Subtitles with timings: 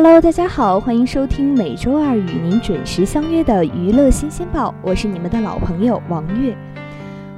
[0.00, 6.56] Hello，大家好，欢迎收听每周二与您准时相约的娱乐新鲜报，我是你们的老朋友王悦。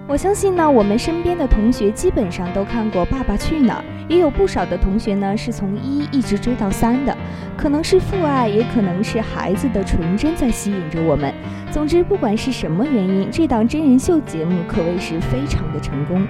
[0.06, 7.16] 我相信呢，我们身边的同学基本上都看过《爸爸去哪儿》，也有不少的同学呢是从一一直追到三的，
[7.56, 11.32] 可能是父爱，也可能是孩子的纯真在吸引着我们。
[11.70, 16.28] 总之，不管是什么原因，这档真人秀节目可谓是非常的成功。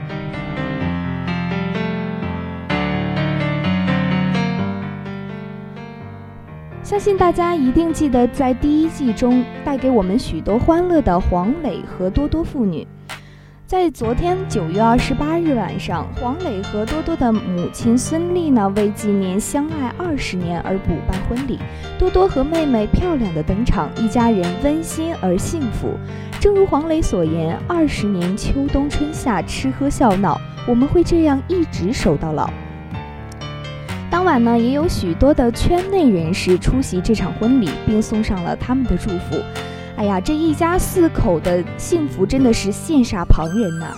[6.82, 12.86] 相信大家一定记得，在第一季中带给我们许多欢乐的黄磊和多多父女。
[13.66, 21.58] 在昨天九月二十八日晚上，黄磊和多多的母亲孙俪呢，为纪念相爱二十年而补办婚礼。
[21.96, 25.90] 多多和妹妹漂亮的登场，一家人温馨而幸福。
[26.40, 32.50] 正如黄磊所言：“二十年秋冬春夏，吃喝笑闹，我们会这样一直守到老。”
[34.10, 39.36] 当晚呢，也有许多的圈内人士出席这场婚礼，并送上了他们的祝福。
[39.96, 43.94] 哎呀，这一家四口的幸福真的是羡煞旁人呐！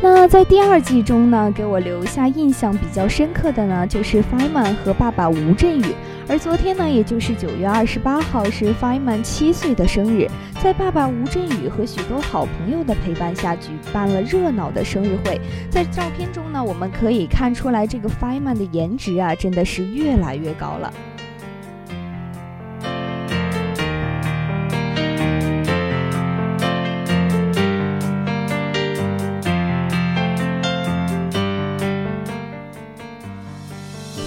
[0.00, 5.84] 那在第二季中呢，给我留下印象比较深刻的呢，就是 Feyman 和爸爸吴镇宇。
[6.30, 10.28] 而昨天呢，也就是九月二十八号，是 Feynman 七岁的生日，
[10.62, 15.40] 在爸爸吴镇宇和许多好朋友的陪伴下，举办了热闹的生日会。
[15.70, 20.92] 在照片中呢，我们可以看出来，这个 Feynman 的颜值啊，真的是越来越高了。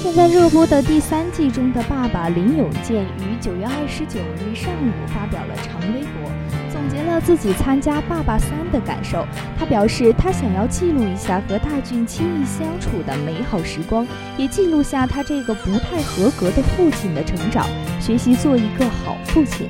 [0.02, 6.32] 现在热播的第三季中的爸爸林永健于九月二十九日上午发表了长微博，
[6.72, 9.24] 总结了自己参加《爸爸三》的感受。
[9.60, 14.08] 他表示，他想要记录一下和大俊亲密相处的美好时光，
[14.38, 17.68] 也记录下他这个不太合格的父亲的成长，
[18.00, 19.70] 学习做一个好父亲。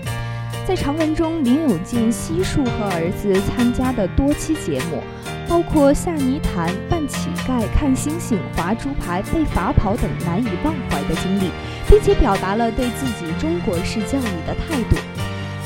[0.65, 5.03] 在长文中，林永健悉数和儿子参加的多期节目。
[5.51, 11.51] 包括下泥潭、扮乞丐、看星星、划猪排、被罚跑等难以忘怀的经历，
[11.89, 14.95] 并且表达了对自己中国式教育的态度。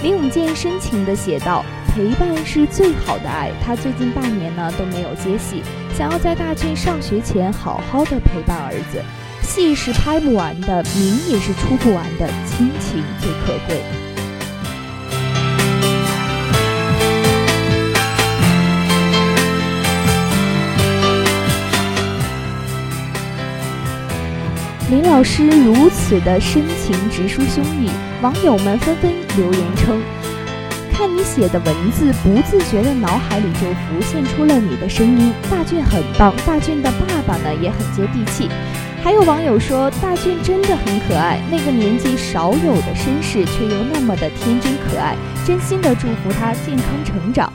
[0.01, 1.63] 林永健深情地写道
[1.93, 5.61] ：“陪伴是最好的爱。”他最近半年呢都没有接戏，
[5.95, 8.99] 想要在大俊上学前好好的陪伴儿子。
[9.43, 14.04] 戏是拍不完的，名也是出不完的，亲情最可贵。
[24.91, 27.89] 林老师如此的深情直抒胸臆，
[28.21, 29.99] 网友们纷纷留言称
[30.93, 35.33] ：“看你写的文字，不自觉的脑海里就浮现出了你的声音。
[35.49, 38.47] 大俊很棒，大俊的爸爸呢也很接地气。”
[39.03, 47.51] 还有网友说：“大俊真的很可爱，那个年纪少有的绅士，却又那么的天真可爱，真心的祝福他健康成长。”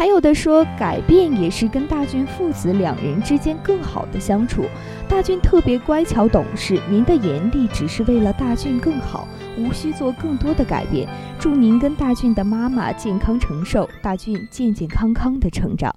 [0.00, 4.64] 还有的说，改变也是跟大俊父子两人之间更好的相处。
[5.06, 9.28] 大俊特别乖巧懂事，您的严厉只是为了大俊更好，
[9.58, 11.06] 无需做更多的改变。
[11.38, 15.94] 祝您跟大俊的妈妈健康长寿，大俊健健康康的成长。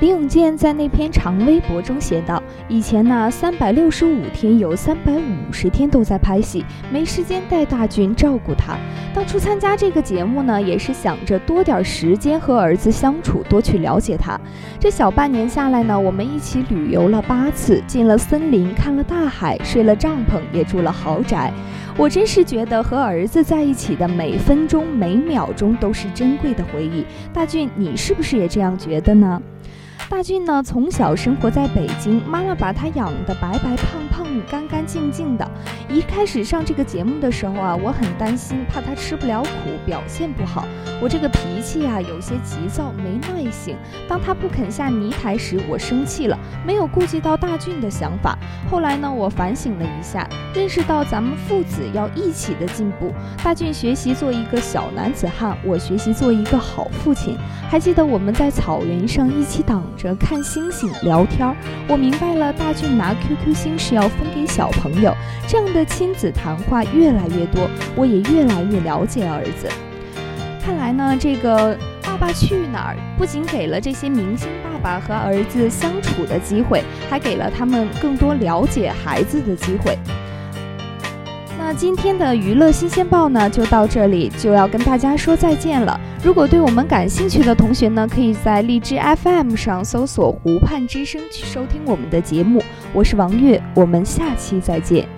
[0.00, 8.78] 李永健在那篇长微博中写道：“以前呢，三百六十五天有三百五十天都在拍戏，没时间带大俊照顾他。
[9.12, 14.40] 当初参加这个节目呢，也是想着多点时间和儿子相处，多去了解他。
[14.78, 21.52] 这小半年下来呢，我们一起旅游了八次，进了森林，看了大海，睡了帐篷，也住了豪宅。
[21.96, 27.04] 我真是觉得和儿子在一起的每分钟每秒钟都是珍贵的回忆。
[27.32, 29.42] 大俊，你是不是也这样觉得呢？
[30.10, 35.46] 大俊呢，从小生活在北京，妈妈把他养得白白胖胖、干干净净的。
[35.86, 40.66] 一开始上这个节目的时候啊，我很担心，怕他吃不了苦，表现不好。
[41.02, 43.76] 我这个脾气啊，有些急躁，没耐性。
[44.08, 48.38] 当他不肯下泥台时，我生气了，没有顾及到大俊的想法。
[48.70, 53.12] 后来呢，我反省了一下，认识到咱们父子要一起的进步。
[53.44, 57.36] 大俊学习做一个小男子汉，我学习做一个好父亲。
[57.68, 59.84] 还记得我们在草原上一起挡。
[59.98, 61.54] 着看星星聊天儿，
[61.88, 65.12] 我明白了，大俊拿 QQ 星是要分给小朋友。
[65.48, 69.68] 这样的亲子谈话越来越多，我也越来越了解儿子。
[70.64, 71.74] 看来呢，这个
[72.04, 79.98] 《爸爸去哪儿》不仅给了这些明星爸爸和儿子相处的机会，还给了他们更多了解孩子的机会。
[81.58, 86.00] 那今天的娱乐新鲜报呢，就到这里，就要跟大家说再见了。
[86.20, 92.60] 如果对我们感兴趣的同学呢，可以在荔枝 FM 上搜索“湖畔之声”去收听我们的节目。
[92.92, 95.08] 我是王悦，我们下期再见。